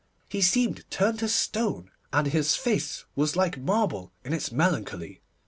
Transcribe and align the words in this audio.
He 0.29 0.41
seemed 0.41 0.89
turned 0.89 1.19
to 1.19 1.29
stone, 1.29 1.91
and 2.11 2.25
his 2.25 2.55
face 2.55 3.05
was 3.15 3.35
like 3.35 3.59
marble 3.59 4.11
in 4.25 4.33
its 4.33 4.51
melancholy. 4.51 5.21